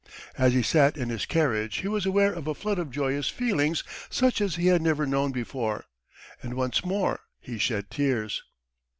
[0.35, 3.83] As he sat in his carriage he was aware of a flood of joyous feelings
[4.09, 5.85] such as he had never known before,
[6.41, 8.41] and once more he shed tears.